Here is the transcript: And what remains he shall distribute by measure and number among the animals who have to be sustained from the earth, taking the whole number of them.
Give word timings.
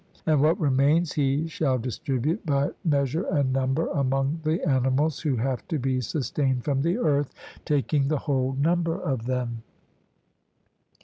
And 0.25 0.41
what 0.41 0.59
remains 0.59 1.13
he 1.13 1.47
shall 1.47 1.77
distribute 1.77 2.43
by 2.43 2.71
measure 2.83 3.21
and 3.27 3.53
number 3.53 3.85
among 3.89 4.39
the 4.43 4.67
animals 4.67 5.19
who 5.19 5.35
have 5.35 5.67
to 5.67 5.77
be 5.77 6.01
sustained 6.01 6.63
from 6.63 6.81
the 6.81 6.97
earth, 6.97 7.31
taking 7.65 8.07
the 8.07 8.17
whole 8.17 8.53
number 8.59 8.99
of 8.99 9.27
them. 9.27 9.61